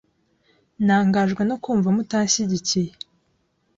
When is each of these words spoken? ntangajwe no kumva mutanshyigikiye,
ntangajwe 0.85 1.41
no 1.49 1.55
kumva 1.63 1.87
mutanshyigikiye, 1.95 2.91